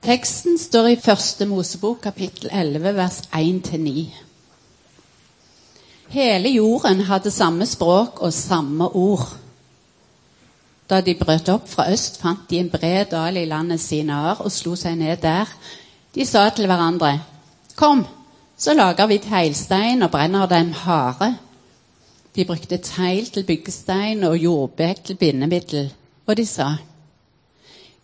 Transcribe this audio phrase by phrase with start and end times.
[0.00, 4.06] Teksten står i Første Mosebok kapittel 11 vers 1-9.
[6.14, 9.26] Hele jorden hadde samme språk og samme ord.
[10.88, 14.48] Da de brøt opp fra øst, fant de en bred dal i landet Sinar og
[14.48, 15.52] slo seg ned der.
[16.16, 17.18] De sa til hverandre,
[17.76, 18.06] Kom,
[18.56, 21.34] så lager vi teglstein og brenner dem harde.
[22.36, 25.92] De brukte tegl til byggestein og jordbæk til bindemiddel.
[26.26, 26.78] Og de sa,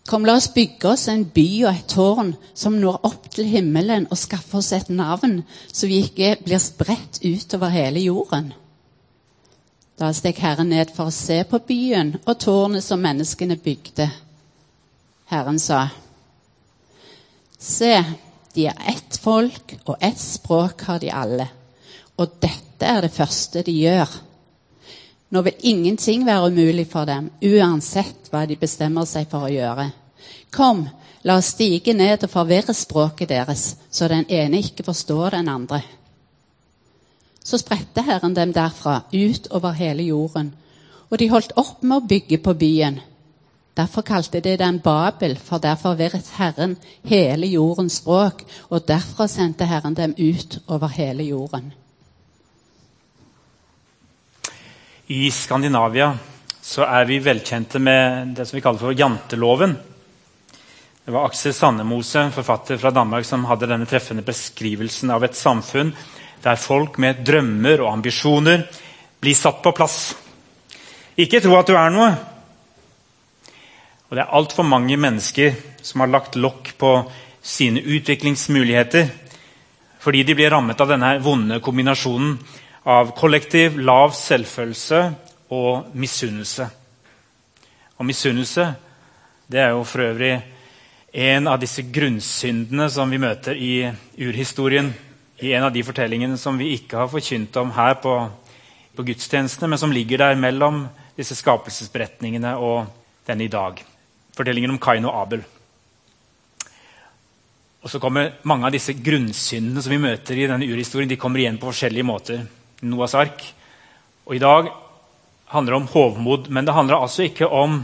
[0.07, 4.05] Kom, la oss bygge oss en by og et tårn som når opp til himmelen,
[4.07, 8.53] og skaffe oss et navn, så vi ikke blir spredt utover hele jorden.
[9.99, 14.07] Da steg Herren ned for å se på byen og tårnet som menneskene bygde.
[15.27, 15.87] Herren sa,
[17.59, 17.97] Se,
[18.53, 21.47] de er ett folk, og ett språk har de alle.
[22.21, 24.13] Og dette er det første de gjør.
[25.29, 29.89] Nå vil ingenting være umulig for dem, uansett hva de bestemmer seg for å gjøre.
[30.55, 30.85] Kom,
[31.27, 35.81] la oss stige ned og forvirre språket deres, så den ene ikke forstår den andre.
[37.43, 40.53] Så spredte Herren dem derfra ut over hele jorden,
[41.09, 42.99] og de holdt opp med å bygge på byen.
[43.77, 49.67] Derfor kalte de den Babel, for der forvirret Herren hele jordens språk, og derfra sendte
[49.67, 51.73] Herren dem ut over hele jorden.
[55.07, 56.09] I Skandinavia
[56.83, 59.77] er vi velkjente med det som vi kaller for janteloven.
[61.05, 65.93] Det var Aksel Sandemose, forfatter fra Danmark, som hadde denne treffende beskrivelsen av et samfunn
[66.43, 68.65] der folk med drømmer og ambisjoner
[69.23, 70.11] blir satt på plass.
[71.15, 72.11] Ikke tro at du er noe.
[74.09, 75.55] Og Det er altfor mange mennesker
[75.87, 76.93] som har lagt lokk på
[77.39, 79.07] sine utviklingsmuligheter
[80.03, 82.35] fordi de blir rammet av denne vonde kombinasjonen
[82.87, 84.99] av kollektiv lav selvfølelse
[85.51, 86.67] og misunnelse.
[87.99, 88.67] Og misunnelse
[89.51, 90.37] det er jo for øvrig
[91.17, 93.87] en av disse grunnsyndene som vi møter i
[94.19, 94.93] urhistorien.
[95.43, 98.13] I en av de fortellingene som vi ikke har forkynt om her på,
[98.95, 100.85] på gudstjenestene, men som ligger der mellom
[101.17, 102.87] disse skapelsesberetningene og
[103.27, 103.83] denne i dag.
[104.37, 105.43] Fortellingen om Kain og Abel.
[107.83, 111.43] Og så kommer Mange av disse grunnsyndene som vi møter i denne urhistorien, de kommer
[111.43, 112.47] igjen på forskjellige måter.
[112.85, 113.41] Noas ark.
[114.27, 114.69] Og i dag
[115.53, 117.79] handler det om hovmod, men det handler altså ikke om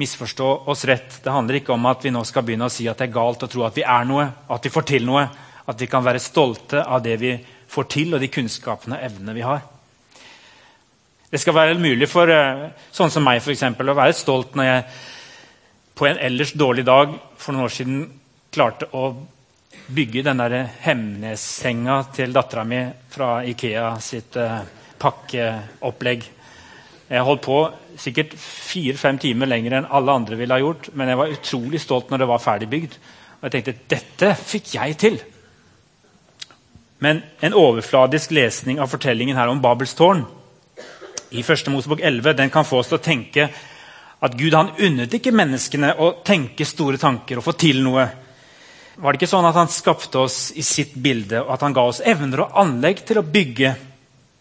[0.00, 1.18] misforstå oss rett.
[1.24, 3.42] Det handler ikke om at vi nå skal begynne å si at det er galt
[3.44, 5.26] å tro at vi er noe, at vi får til noe,
[5.66, 7.36] at vi kan være stolte av det vi
[7.72, 9.62] får til, og de kunnskapene og evnene vi har.
[11.32, 14.68] Det skal være mulig for eh, sånn som meg for eksempel, å være stolt når
[14.68, 14.82] jeg
[15.96, 18.02] på en ellers dårlig dag for noen år siden
[18.52, 19.14] klarte å
[19.92, 22.80] bygge den der Hemnes-senga til dattera mi
[23.12, 24.60] fra Ikea sitt uh,
[25.02, 26.28] pakkeopplegg.
[27.12, 27.58] Jeg holdt på
[28.00, 32.12] sikkert fire-fem timer lenger enn alle andre ville ha gjort, men jeg var utrolig stolt
[32.12, 32.96] når det var ferdigbygd.
[33.40, 35.18] Og jeg tenkte dette fikk jeg til.
[37.02, 40.22] Men en overfladisk lesning av fortellingen her om Babels tårn
[41.32, 41.68] i 1.
[41.72, 43.48] Mosebok 11 den kan få oss til å tenke
[44.22, 48.04] at Gud han unnet ikke menneskene å tenke store tanker og få til noe.
[48.96, 51.86] Var det ikke sånn at han skapte oss i sitt bilde, og at han ga
[51.88, 53.72] oss evner og anlegg til å bygge,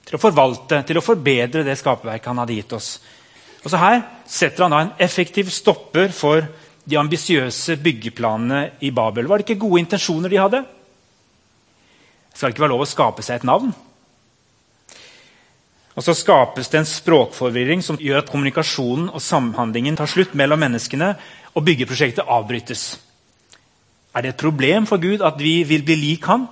[0.07, 2.89] til å forvalte, til å forbedre det skaperverket han hadde gitt oss?
[3.61, 6.43] Og så Her setter han da en effektiv stopper for
[6.83, 9.29] de ambisiøse byggeplanene i Babel.
[9.29, 10.63] Var det ikke gode intensjoner de hadde?
[12.33, 13.71] Skal det ikke være lov å skape seg et navn?
[15.91, 20.59] Og Så skapes det en språkforvirring som gjør at kommunikasjonen og samhandlingen tar slutt mellom
[20.59, 21.15] menneskene,
[21.51, 23.10] og byggeprosjektet avbrytes.
[24.11, 26.47] Er det et problem for Gud at vi vil bli lik ham?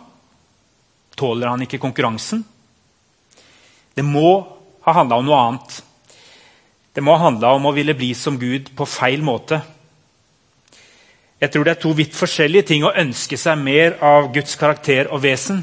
[1.19, 2.45] Tåler han ikke konkurransen?
[3.95, 4.29] Det må
[4.85, 5.81] ha handla om noe annet.
[6.95, 9.59] Det må ha handla om å ville bli som Gud på feil måte.
[11.39, 15.11] Jeg tror det er to vidt forskjellige ting å ønske seg mer av Guds karakter
[15.11, 15.61] og vesen,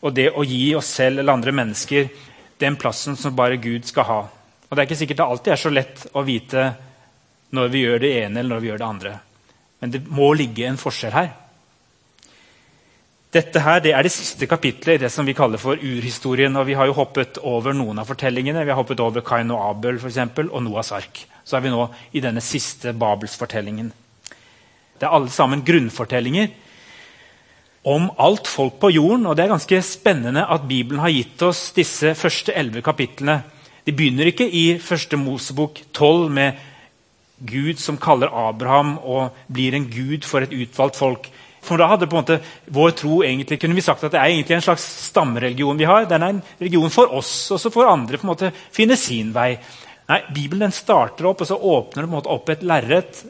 [0.00, 2.08] og det å gi oss selv eller andre mennesker
[2.60, 4.20] den plassen som bare Gud skal ha.
[4.68, 6.68] Og Det er ikke sikkert det alltid er så lett å vite
[7.56, 9.12] når vi gjør det ene eller når vi gjør det andre.
[9.80, 11.30] Men det må ligge en forskjell her.
[13.30, 16.56] Dette her, det er det siste kapitlet i det som vi kaller for urhistorien.
[16.56, 18.64] og Vi har jo hoppet over noen av fortellingene.
[18.64, 21.22] Vi har hoppet over Kain og Abel for eksempel, og Noahs ark.
[21.44, 23.92] Så er vi nå i denne siste Babelsfortellingen.
[24.98, 26.50] Det er alle sammen grunnfortellinger
[27.88, 29.26] om alt folk på jorden.
[29.26, 33.42] og Det er ganske spennende at Bibelen har gitt oss disse første elleve kapitlene.
[33.86, 36.52] De begynner ikke i første Mosebok 12 med
[37.40, 41.30] Gud som kaller Abraham og blir en gud for et utvalgt folk.
[41.64, 42.38] For da hadde på en måte
[42.72, 46.08] vår tro egentlig, kunne vi sagt at det er egentlig en slags stammereligion vi har.
[46.08, 49.34] Den er en religion for oss, og så får andre på en måte finne sin
[49.36, 49.52] vei.
[50.10, 53.20] Nei, Bibelen starter opp, og så åpner det på en måte opp et lerret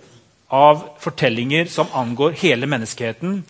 [0.51, 3.43] av fortellinger som angår hele menneskeheten,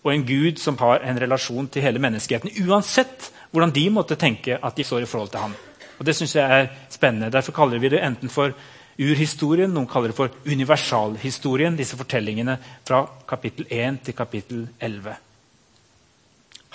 [0.00, 4.56] og en gud som har en relasjon til hele menneskeheten, uansett hvordan de måtte tenke
[4.56, 5.58] at de står i forhold til ham.
[5.98, 7.32] Og Det synes jeg er spennende.
[7.32, 8.54] Derfor kaller vi det enten for
[9.00, 15.16] urhistorien, noen kaller det for universalhistorien, disse fortellingene fra kapittel 1 til kapittel 11.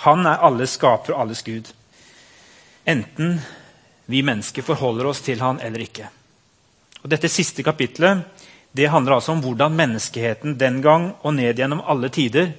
[0.06, 1.70] Han er alles skaper og alles gud.
[2.86, 3.38] Enten
[4.06, 6.10] vi mennesker forholder oss til han eller ikke.
[7.02, 8.24] Og Dette siste kapitlet
[8.76, 12.50] det handler altså om hvordan menneskeheten den gang og ned gjennom alle tider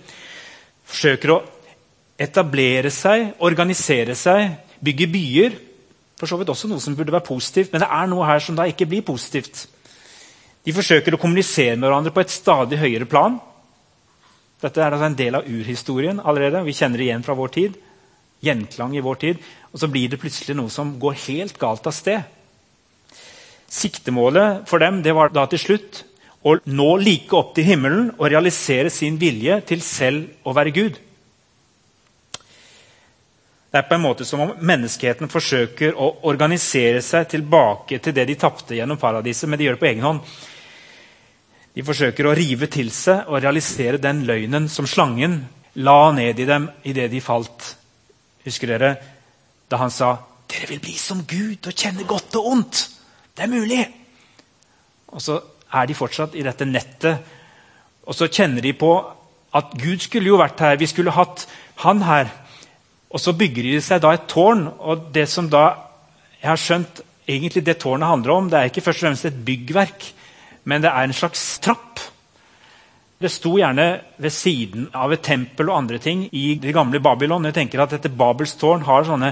[0.87, 1.41] forsøker å
[2.17, 5.57] etablere seg, organisere seg, bygge byer.
[6.17, 8.57] For så vidt også noe som burde være positivt, men det er noe her som
[8.57, 9.67] da ikke blir positivt.
[10.65, 13.37] De forsøker å kommunisere med hverandre på et stadig høyere plan.
[14.59, 16.63] Dette er altså en del av urhistorien allerede.
[16.65, 17.77] Vi kjenner det igjen fra vår tid.
[18.43, 19.45] Gjenklang i vår tid.
[19.71, 22.25] Og så blir det plutselig noe som går helt galt av sted.
[23.69, 26.03] Siktemålet for dem det var da til slutt
[26.47, 30.97] å nå like opp til himmelen og realisere sin vilje til selv å være Gud.
[33.67, 38.23] Det er på en måte som om menneskeheten forsøker å organisere seg tilbake til det
[38.29, 40.21] de tapte gjennom paradiset, men de gjør det på egen hånd.
[41.75, 45.41] De forsøker å rive til seg og realisere den løgnen som slangen
[45.83, 47.75] la ned i dem idet de falt.
[48.47, 48.95] Husker dere
[49.69, 50.17] da han sa
[50.47, 52.89] 'Dere vil bli som Gud og kjenne godt og ondt'?
[53.35, 53.83] Det er mulig!
[55.07, 55.41] Og så
[55.73, 57.17] er de fortsatt i dette nettet,
[58.07, 58.91] og så kjenner de på
[59.53, 60.77] at Gud skulle jo vært her.
[60.79, 61.47] Vi skulle hatt
[61.83, 62.31] han her.
[63.13, 64.67] Og så bygger de seg da et tårn.
[64.79, 65.65] Og det som da
[66.41, 69.43] jeg har skjønt egentlig det tårnet handler om, det er ikke først og fremst et
[69.47, 70.13] byggverk
[70.67, 72.01] men det er en slags trapp.
[73.17, 73.87] Det sto gjerne
[74.21, 77.47] ved siden av et tempel og andre ting i det gamle Babylon.
[77.47, 79.31] Jeg tenker at dette Babels tårn har sånne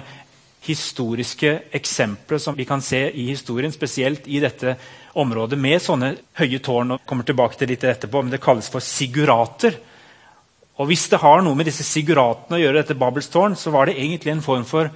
[0.66, 4.78] historiske eksempler som vi kan se i historien, spesielt i dette
[5.22, 6.96] området med sånne høye tårn.
[6.96, 9.76] og kommer tilbake til litt etterpå, men Det kalles for sigurater.
[10.76, 13.88] Og Hvis det har noe med disse siguratene å gjøre, dette Babels tårn, så var
[13.88, 14.92] det egentlig en form for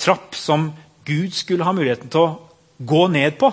[0.00, 0.72] trapp som
[1.06, 2.38] Gud skulle ha muligheten til å
[2.82, 3.52] gå ned på.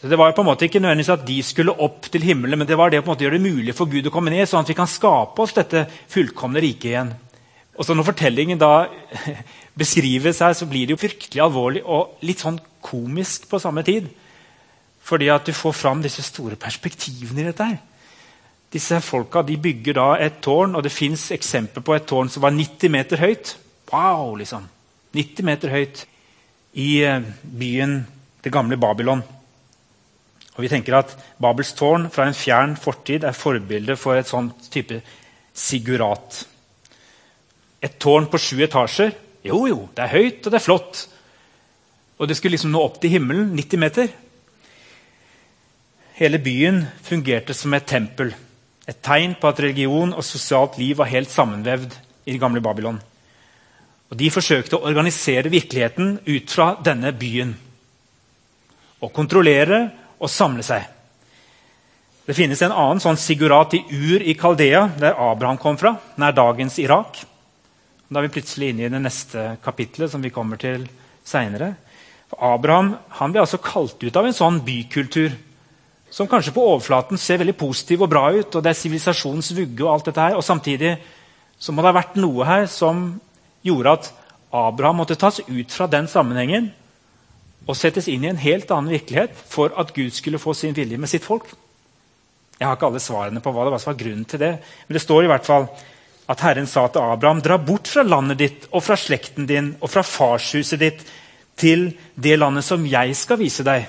[0.00, 2.66] Så Det var på en måte ikke nødvendigvis at de skulle opp til himmelen, men
[2.66, 4.78] det var det å gjøre det mulig for Gud å komme ned, sånn at vi
[4.78, 7.14] kan skape oss dette fullkomne riket igjen.
[7.78, 8.88] Og så Når fortellingen da
[9.78, 14.08] beskrives her, så blir det jo fryktelig alvorlig og litt sånn komisk på samme tid.
[15.02, 17.64] Fordi at du får fram disse store perspektivene i dette.
[17.64, 17.78] her.
[18.72, 22.52] Disse folka bygger da et tårn, og det fins eksempler på et tårn som var
[22.52, 23.56] 90 meter høyt.
[23.92, 24.68] Wow, liksom.
[25.16, 26.04] 90 meter høyt
[26.76, 28.02] i eh, byen,
[28.44, 29.22] det gamle Babylon.
[30.58, 34.68] Og vi tenker at Babels tårn fra en fjern fortid er forbilde for et sånt
[34.74, 35.00] type
[35.54, 36.42] sigurat.
[37.80, 39.14] Et tårn på sju etasjer.
[39.46, 41.04] Jo, jo, det er høyt og det er flott.
[42.18, 44.10] Og det skulle liksom nå opp til himmelen, 90 meter.
[46.18, 48.34] Hele byen fungerte som et tempel.
[48.88, 51.94] Et tegn på at religion og sosialt liv var helt sammenvevd
[52.24, 53.00] i det gamle Babylon.
[54.08, 57.52] Og De forsøkte å organisere virkeligheten ut fra denne byen.
[59.04, 59.82] Å kontrollere
[60.18, 60.86] og samle seg.
[62.28, 66.34] Det finnes en annen sånn sigurat i Ur i Kaldea, der Abraham kom fra, nær
[66.36, 67.20] dagens Irak.
[68.08, 70.84] Da er vi plutselig inne i det neste kapitlet, som vi kommer til
[71.24, 71.74] seinere.
[72.36, 72.96] Abraham
[73.32, 75.36] ble altså kalt ut av en sånn bykultur
[76.10, 79.84] som kanskje på overflaten ser veldig positiv og bra ut, og det er sivilisasjonens vugge,
[79.84, 80.96] og alt dette her, og samtidig
[81.58, 83.10] så må det ha vært noe her som
[83.66, 84.10] gjorde at
[84.54, 86.70] Abraham måtte tas ut fra den sammenhengen
[87.68, 90.96] og settes inn i en helt annen virkelighet for at Gud skulle få sin vilje
[90.96, 91.50] med sitt folk.
[92.58, 94.54] Jeg har ikke alle svarene på hva det var som var grunnen til det.
[94.86, 95.68] Men det står i hvert fall
[96.28, 99.92] at Herren sa til Abraham.: Dra bort fra landet ditt og fra slekten din og
[99.92, 101.04] fra farshuset ditt
[101.58, 103.86] til det landet som jeg skal vise deg.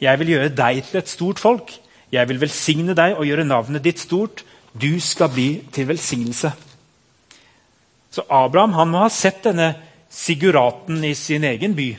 [0.00, 1.72] Jeg vil gjøre deg til et stort folk.
[2.12, 4.44] Jeg vil velsigne deg og gjøre navnet ditt stort.
[4.72, 6.52] Du skal bli til velsignelse.
[8.10, 9.72] Så Abraham han må ha sett denne
[10.08, 11.90] siguraten i sin egen by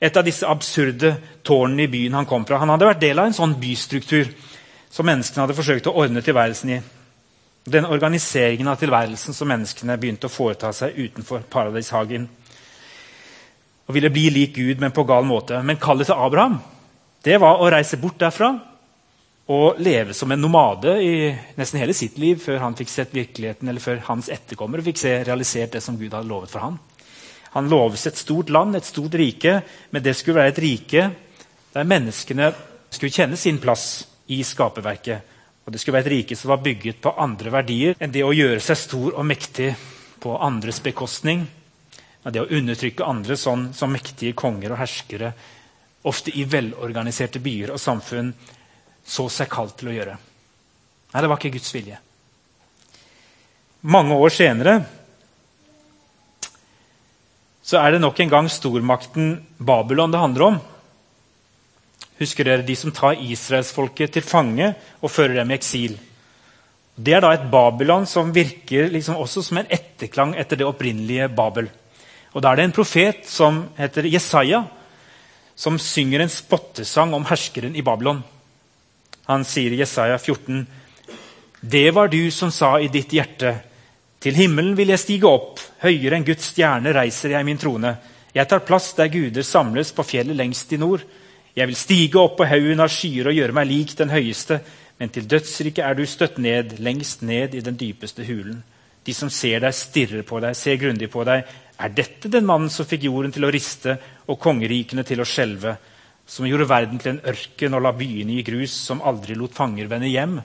[0.00, 1.14] et av disse absurde
[1.46, 2.60] tårnene i byen han kom fra.
[2.60, 4.28] Han hadde vært del av en sånn bystruktur
[4.92, 6.80] som menneskene hadde forsøkt å ordne tilværelsen i.
[7.66, 12.28] Den organiseringen av tilværelsen som menneskene begynte å foreta seg utenfor paradishagen.
[13.86, 15.58] Og ville bli lik Gud, men på gal måte.
[15.62, 16.60] Men kallet til Abraham
[17.26, 18.52] det var å reise bort derfra
[19.50, 21.14] og leve som en nomade i
[21.58, 25.12] nesten hele sitt liv før han fikk sett virkeligheten, eller før hans etterkommere fikk se
[25.26, 26.78] realisert det som Gud hadde lovet for ham.
[27.54, 31.06] Han loves et stort land, et stort rike, men det skulle være et rike
[31.74, 32.50] der menneskene
[32.90, 35.34] skulle kjenne sin plass i skaperverket.
[35.66, 38.34] Og Det skulle være et rike som var bygget på andre verdier enn det å
[38.34, 39.72] gjøre seg stor og mektig
[40.22, 41.42] på andres bekostning.
[42.22, 45.32] Det å undertrykke andre sånn som mektige konger og herskere,
[46.06, 48.32] ofte i velorganiserte byer og samfunn,
[49.06, 50.16] så seg kalt til å gjøre.
[51.12, 51.98] Nei, det var ikke Guds vilje.
[53.86, 54.80] Mange år senere
[57.66, 60.58] så er det nok en gang stormakten Babylon det handler om.
[62.20, 64.70] Husker dere de som tar israelsfolket til fange
[65.00, 65.96] og fører dem i eksil?
[66.96, 71.28] Det er da et Babylon som virker liksom også som en etterklang etter det opprinnelige
[71.28, 71.68] Babel.
[72.32, 74.62] Og Da er det en profet som heter Jesaja,
[75.56, 78.20] som synger en spottesang om herskeren i Babylon.
[79.26, 80.66] Han sier i Jesaja 14.:
[81.60, 83.56] Det var du som sa i ditt hjerte:"
[84.20, 87.92] Til himmelen vil jeg stige opp, høyere enn Guds stjerne reiser jeg min trone.
[88.34, 91.04] Jeg tar plass der guder samles på fjellet lengst i nord.
[91.56, 94.58] Jeg vil stige opp på haugen av skyer og gjøre meg lik den høyeste.
[94.98, 98.62] Men til dødsriket er du støtt ned, lengst ned i den dypeste hulen.
[99.06, 101.46] De som ser deg, stirrer på deg, ser grundig på deg.
[101.76, 105.76] Er dette den mannen som fikk jorden til å riste og kongerikene til å skjelve?
[106.26, 109.90] Som gjorde verden til en ørken og la byene i grus, som aldri lot fanger
[109.90, 110.40] vende hjem?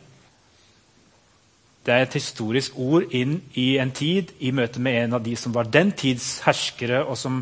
[1.82, 5.34] Det er et historisk ord inn i en tid i møte med en av de
[5.40, 7.42] som var den tids herskere, og som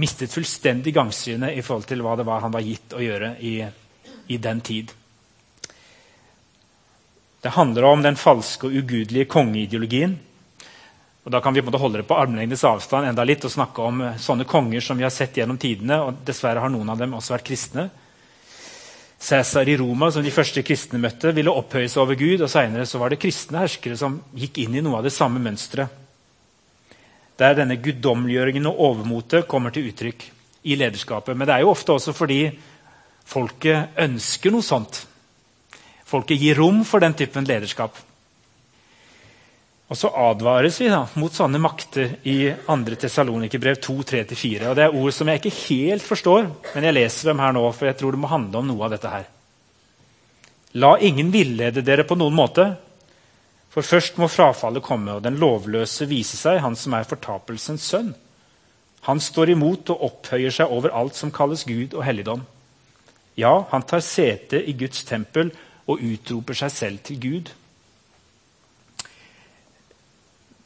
[0.00, 3.56] mistet fullstendig gangsynet i forhold til hva det var han var gitt å gjøre i,
[4.30, 4.94] i den tid.
[7.40, 10.18] Det handler om den falske og ugudelige kongeideologien.
[11.30, 14.16] Og Da kan vi holde det på armlengdes avstand enda litt og snakke om eh,
[14.18, 16.00] sånne konger som vi har sett gjennom tidene.
[16.02, 17.84] og Dessverre har noen av dem også vært kristne.
[19.20, 22.42] Cæsar i Roma, som de første kristne møtte, ville opphøye seg over Gud.
[22.42, 25.86] og Seinere var det kristne herskere som gikk inn i noe av det samme mønsteret.
[27.38, 30.26] Der denne guddommeliggjøringen og overmotet kommer til uttrykk
[30.66, 31.38] i lederskapet.
[31.38, 32.42] Men det er jo ofte også fordi
[33.22, 35.04] folket ønsker noe sånt.
[36.10, 37.94] Folket gir rom for den typen lederskap.
[39.90, 42.36] Og så advares vi da, mot sånne makter i
[42.68, 42.76] 2.
[43.02, 44.70] Tessalonikerbrev 2.3-4.
[44.78, 47.90] Det er ord som jeg ikke helt forstår, men jeg leser dem her nå, for
[47.90, 49.26] jeg tror det må handle om noe av dette her.
[50.78, 52.68] La ingen villede dere på noen måte,
[53.70, 58.12] for først må frafallet komme, og den lovløse vise seg, han som er fortapelsens sønn.
[59.08, 62.44] Han står imot og opphøyer seg over alt som kalles Gud og helligdom.
[63.38, 65.50] Ja, han tar sete i Guds tempel
[65.90, 67.50] og utroper seg selv til Gud.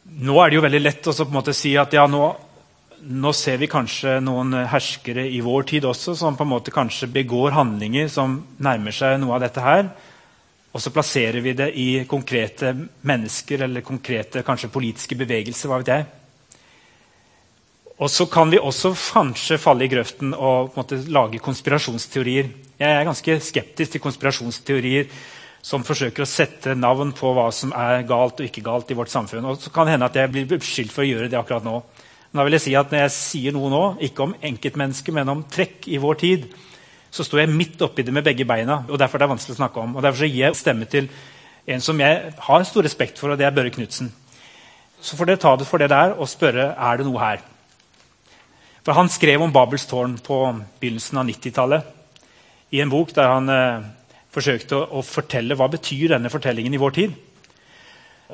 [0.05, 2.25] Nå er det jo veldig lett å si at ja, nå,
[3.09, 7.09] nå, ser vi kanskje noen herskere i vår tid også som på en måte kanskje
[7.09, 9.89] begår handlinger som nærmer seg noe av dette her.
[10.75, 12.75] Og så plasserer vi det i konkrete
[13.07, 15.71] mennesker eller konkrete kanskje politiske bevegelser.
[15.71, 16.07] hva vet jeg.
[17.95, 22.51] Og så kan vi også kanskje falle i grøften og måte, lage konspirasjonsteorier.
[22.77, 25.07] Jeg er ganske skeptisk til konspirasjonsteorier
[25.65, 29.13] som forsøker å sette navn på hva som er galt og ikke galt i vårt
[29.13, 29.47] samfunn.
[29.49, 31.79] Og så kan det hende at jeg blir beskyldt for å gjøre det akkurat nå.
[32.29, 35.33] Men da vil jeg si at når jeg sier noe nå, ikke om enkeltmennesker, men
[35.33, 36.45] om trekk i vår tid,
[37.15, 38.83] så står jeg midt oppi det med begge beina.
[38.91, 39.97] og Derfor er det vanskelig å snakke om.
[39.97, 41.09] Og Derfor gir jeg stemme til
[41.65, 44.13] en som jeg har stor respekt for, og det er Børre Knutsen.
[45.01, 47.41] Så får dere ta det for det der og spørre er det noe her.
[48.85, 50.45] For Han skrev om Babels tårn på
[50.77, 51.93] begynnelsen av 90-tallet
[52.75, 53.93] i en bok der han eh,
[54.35, 57.15] forsøkte å, å, fortelle hva betyr denne fortellingen i vår tid.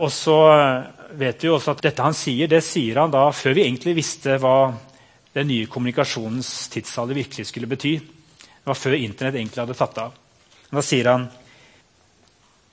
[0.00, 0.36] Og så
[1.18, 4.38] vet vi også at dette han sier, det sier han da før vi egentlig visste
[4.40, 4.72] hva
[5.34, 7.98] den nye kommunikasjonens tidsalder virkelig skulle bety.
[8.00, 10.16] Det var før Internett egentlig hadde tatt av.
[10.70, 11.28] Da sier han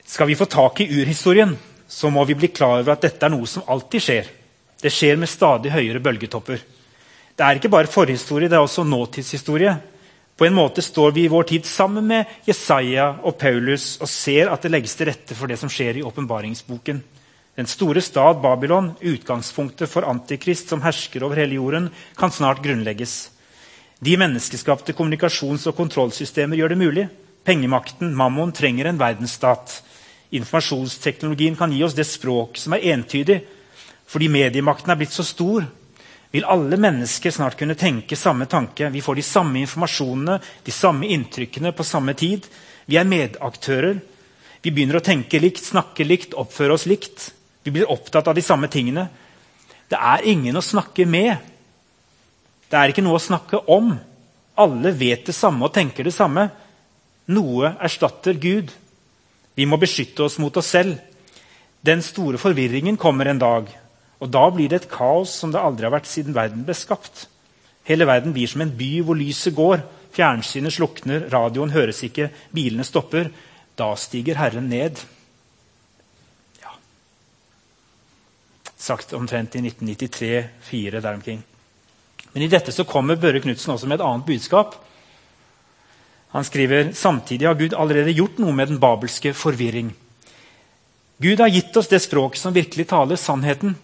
[0.08, 1.52] skal vi få tak i urhistorien,
[1.88, 4.30] så må vi bli klar over at dette er noe som alltid skjer.
[4.80, 6.62] Det skjer med stadig høyere bølgetopper.
[7.38, 9.74] Det er ikke bare forhistorie, det er også nåtidshistorie.
[10.38, 14.52] På en måte står vi i vår tid sammen med Jesaja og Paulus og ser
[14.54, 17.00] at det legges til rette for det som skjer i åpenbaringsboken.
[17.58, 23.32] Den store stad Babylon, utgangspunktet for Antikrist som hersker over hele jorden, kan snart grunnlegges.
[23.98, 27.08] De menneskeskapte kommunikasjons- og kontrollsystemer gjør det mulig.
[27.48, 29.80] Pengemakten, mammon, trenger en verdensstat.
[30.38, 33.40] Informasjonsteknologien kan gi oss det språk som er entydig.
[34.06, 35.66] Fordi mediemakten er blitt så stor,
[36.32, 38.90] vil alle mennesker snart kunne tenke samme tanke.
[38.90, 42.48] Vi får de samme informasjonene, de samme inntrykkene på samme tid.
[42.86, 44.02] Vi er medaktører.
[44.62, 47.30] Vi begynner å tenke likt, snakke likt, oppføre oss likt.
[47.64, 49.08] Vi blir opptatt av de samme tingene.
[49.88, 51.38] Det er ingen å snakke med.
[52.68, 53.94] Det er ikke noe å snakke om.
[54.60, 56.50] Alle vet det samme og tenker det samme.
[57.32, 58.72] Noe erstatter Gud.
[59.56, 60.98] Vi må beskytte oss mot oss selv.
[61.82, 63.70] Den store forvirringen kommer en dag.
[64.20, 67.28] Og Da blir det et kaos som det aldri har vært siden verden ble skapt.
[67.88, 69.84] Hele verden blir som en by hvor lyset går.
[70.18, 73.30] Fjernsynet slukner, radioen høres ikke, bilene stopper.
[73.78, 74.98] Da stiger Herren ned.
[76.64, 76.74] Ja.
[78.76, 81.46] Sagt omtrent i 1993-4 der omkring.
[82.34, 84.76] Men i dette så kommer Børre Knutsen også med et annet budskap.
[86.34, 89.94] Han skriver samtidig har Gud allerede gjort noe med den babelske forvirring.
[91.18, 93.78] Gud har gitt oss det språket som virkelig taler sannheten.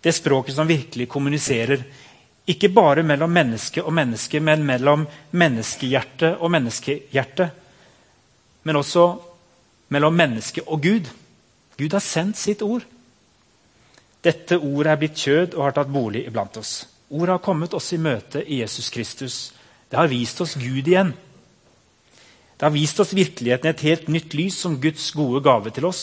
[0.00, 1.82] Det språket som virkelig kommuniserer.
[2.48, 7.50] Ikke bare mellom menneske og menneske, men mellom menneskehjerte og menneskehjerte.
[8.62, 9.08] Men også
[9.88, 11.10] mellom menneske og Gud.
[11.78, 12.86] Gud har sendt sitt ord.
[14.24, 16.82] Dette ordet er blitt kjød og har tatt bolig iblant oss.
[17.08, 19.36] Ordet har kommet oss i møte i Jesus Kristus.
[19.88, 21.14] Det har vist oss Gud igjen.
[22.58, 25.86] Det har vist oss virkeligheten i et helt nytt lys som Guds gode gave til
[25.88, 26.02] oss.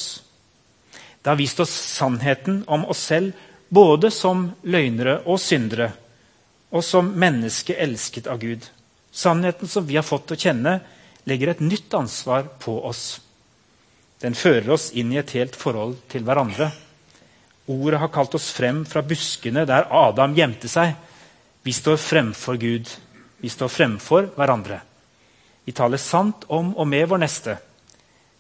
[1.22, 3.34] Det har vist oss sannheten om oss selv,
[3.70, 5.92] både som løgnere og syndere,
[6.72, 8.66] og som menneske elsket av Gud.
[9.12, 10.80] Sannheten som vi har fått å kjenne,
[11.26, 13.22] legger et nytt ansvar på oss.
[14.22, 16.70] Den fører oss inn i et helt forhold til hverandre.
[17.72, 20.94] Ordet har kalt oss frem fra buskene der Adam gjemte seg.
[21.66, 22.90] Vi står fremfor Gud.
[23.42, 24.80] Vi står fremfor hverandre.
[25.66, 27.58] Vi taler sant om og med vår neste.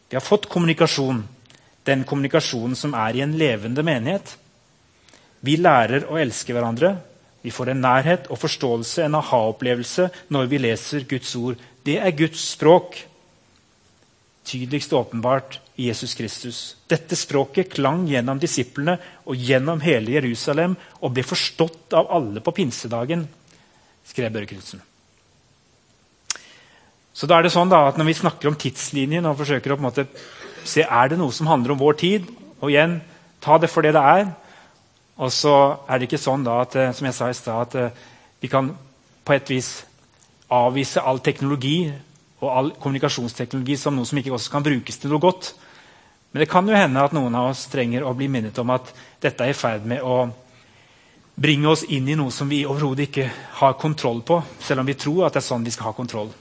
[0.09, 1.23] Vi har fått kommunikasjon,
[1.83, 4.35] den kommunikasjonen som er i en levende menighet.
[5.45, 6.95] Vi lærer å elske hverandre.
[7.45, 11.59] Vi får en nærhet og forståelse, en aha-opplevelse, når vi leser Guds ord.
[11.85, 12.97] Det er Guds språk.
[14.45, 16.59] Tydeligst åpenbart i Jesus Kristus.
[16.89, 22.53] Dette språket klang gjennom disiplene og gjennom hele Jerusalem og ble forstått av alle på
[22.55, 23.27] pinsedagen,
[24.05, 24.81] skrev Børre Knutsen.
[27.15, 29.77] Så da er det sånn da, at Når vi snakker om tidslinjen og forsøker å
[29.77, 30.07] på en måte
[30.65, 32.25] se er det noe som handler om vår tid,
[32.59, 32.97] og igjen,
[33.39, 34.25] ta det for det det er
[35.15, 35.53] Og så
[35.87, 38.07] er det ikke sånn da at, eh, som jeg sa i sted, at eh,
[38.41, 38.73] vi kan
[39.25, 39.69] på et vis
[40.51, 41.87] avvise all teknologi
[42.41, 45.53] og all kommunikasjonsteknologi som noe som ikke også kan brukes til noe godt.
[46.31, 48.91] Men det kan jo hende at noen av oss trenger å bli minnet om at
[49.23, 50.25] dette er i ferd med å
[51.35, 53.29] bringe oss inn i noe som vi overhodet ikke
[53.61, 56.31] har kontroll på, selv om vi tror at det er sånn vi skal ha kontroll.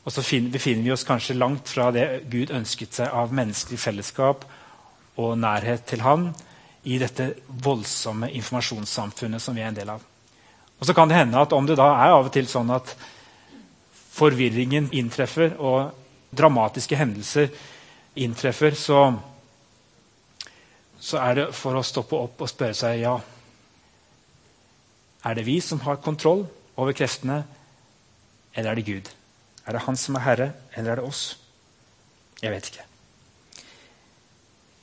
[0.00, 4.46] Og så befinner vi oss kanskje langt fra det Gud ønsket seg av menneskelig fellesskap
[5.20, 6.30] og nærhet til Han
[6.82, 10.04] i dette voldsomme informasjonssamfunnet som vi er en del av.
[10.80, 12.94] Og så kan det hende at om det da er av og til sånn at
[14.16, 15.92] forvirringen inntreffer og
[16.36, 17.50] dramatiske hendelser
[18.20, 19.02] inntreffer, så,
[20.98, 23.14] så er det for å stoppe opp og spørre seg ja
[25.24, 26.46] Er det vi som har kontroll
[26.80, 27.42] over kreftene,
[28.54, 29.10] eller er det Gud?
[29.66, 31.36] Er det Han som er herre, eller er det oss?
[32.40, 32.89] Jeg vet ikke.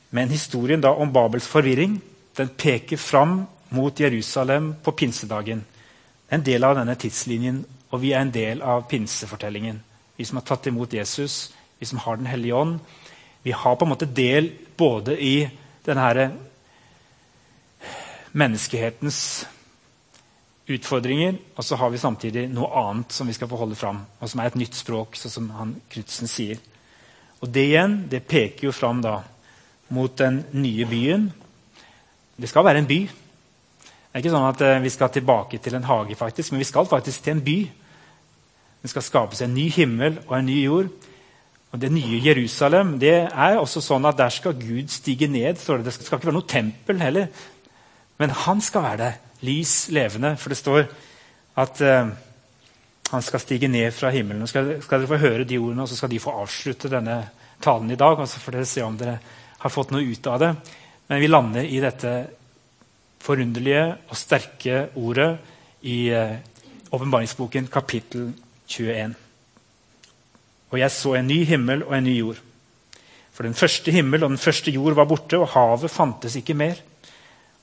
[0.10, 2.00] Men historien da om Babels forvirring
[2.38, 5.66] den peker fram mot Jerusalem på pinsedagen.
[6.30, 9.82] En del av denne tidslinjen, og vi er en del av pinsefortellingen.
[10.18, 12.80] Vi som har tatt imot Jesus, vi som har Den hellige ånd,
[13.44, 15.50] vi har på en måte del både i
[15.86, 16.32] denne
[18.32, 19.48] menneskehetens
[20.68, 24.30] utfordringer, og så har vi samtidig noe annet som vi skal få holde fram, og
[24.30, 26.60] som er et nytt språk, sånn som han Knutsen sier.
[27.40, 29.22] Og Det igjen det peker jo fram da
[29.90, 31.28] mot den nye byen.
[32.38, 33.00] Det skal være en by.
[33.08, 36.70] Det er ikke sånn at eh, vi skal tilbake til en hage, faktisk, men vi
[36.70, 37.58] skal faktisk til en by.
[38.82, 40.92] Det skal skapes en ny himmel og en ny jord.
[41.72, 45.60] Og Det nye Jerusalem det er også sånn at der skal Gud stige ned.
[45.60, 47.28] står Det Det skal ikke være noe tempel heller.
[48.18, 49.14] Men han skal være det.
[49.42, 50.38] Lys levende.
[50.38, 50.88] For det står
[51.58, 52.10] at uh,
[53.12, 54.48] han skal stige ned fra himmelen.
[54.48, 57.30] Skal, skal dere få høre de ordene, og så skal de få avslutte denne
[57.62, 58.20] talen i dag.
[58.20, 59.20] og så får dere se om dere
[59.58, 60.52] har fått noe ut av det.
[61.08, 62.14] Men vi lander i dette
[63.24, 65.30] forunderlige og sterke ordet
[65.88, 66.38] i eh,
[66.94, 68.30] åpenbaringsboken kapittel
[68.68, 69.16] 21.
[70.72, 72.42] Og jeg så en ny himmel og en ny jord.
[73.32, 76.80] For den første himmel og den første jord var borte, og havet fantes ikke mer.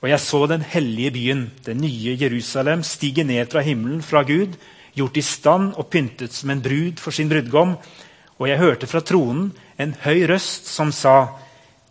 [0.04, 4.54] Og jeg så den hellige byen, det nye Jerusalem, stige ned fra himmelen, fra Gud,
[4.94, 7.74] gjort i stand og pyntet som en brud for sin brudgom.
[8.38, 11.40] Og jeg hørte fra tronen en høy røst som sa,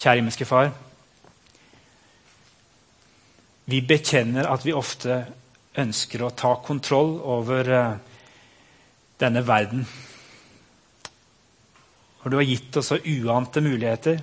[0.00, 0.70] Kjære himmelske Far.
[3.70, 5.22] Vi bekjenner at vi ofte
[5.78, 7.98] ønsker å ta kontroll over eh,
[9.20, 9.84] denne verden
[12.20, 14.20] for du har gitt oss så uante muligheter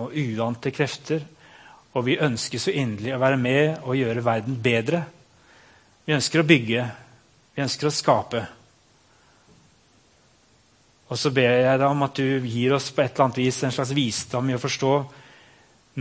[0.00, 1.20] og uante krefter.
[1.94, 5.02] Og vi ønsker så inderlig å være med og gjøre verden bedre.
[6.04, 6.86] Vi ønsker å bygge.
[7.54, 8.40] Vi ønsker å skape.
[11.14, 13.60] Og så ber jeg deg om at du gir oss på et eller annet vis
[13.62, 14.94] en slags visdom i å forstå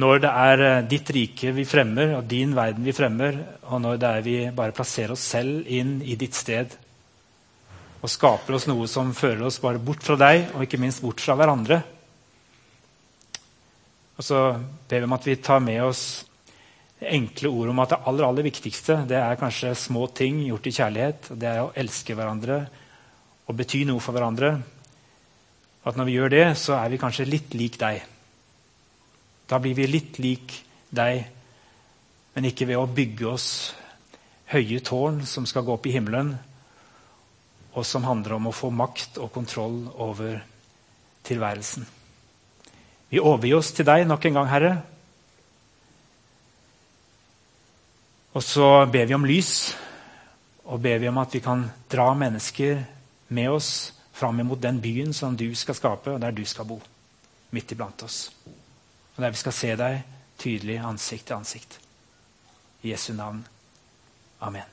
[0.02, 3.36] når det er eh, ditt rike vi fremmer, og din verden vi fremmer,
[3.69, 6.73] og når det er vi bare plasserer oss selv inn i ditt sted
[8.04, 11.21] og skaper oss noe som fører oss bare bort fra deg, og ikke minst bort
[11.23, 11.78] fra hverandre.
[14.17, 14.41] Og så
[14.89, 16.04] ber vi om at vi tar med oss
[16.99, 20.76] enkle ord om at det aller, aller viktigste det er kanskje små ting gjort i
[20.76, 21.32] kjærlighet.
[21.38, 22.63] Det er å elske hverandre
[23.47, 24.58] og bety noe for hverandre.
[25.84, 28.04] At når vi gjør det, så er vi kanskje litt lik deg.
[29.52, 30.56] Da blir vi litt lik
[30.96, 31.26] deg,
[32.34, 33.48] men ikke ved å bygge oss
[34.54, 36.32] høye tårn som skal gå opp i himmelen,
[37.74, 40.39] og som handler om å få makt og kontroll over
[41.28, 41.86] tilværelsen.
[43.10, 44.74] Vi overgir oss til deg nok en gang, Herre.
[48.34, 49.74] Og så ber vi om lys,
[50.63, 52.80] og ber vi om at vi kan dra mennesker
[53.34, 53.74] med oss
[54.13, 56.82] fram imot den byen som du skal skape, og der du skal bo.
[57.52, 58.34] Midt iblant oss.
[59.15, 60.04] Og der vi skal se deg
[60.41, 61.80] tydelig ansikt til ansikt.
[62.84, 63.45] I Jesu navn.
[64.41, 64.72] Amen.